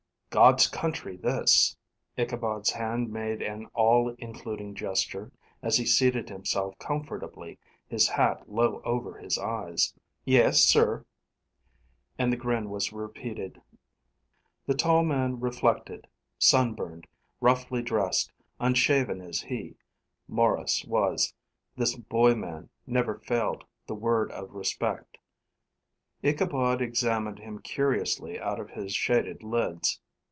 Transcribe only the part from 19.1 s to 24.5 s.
as he, Maurice, was, this boy man never failed the word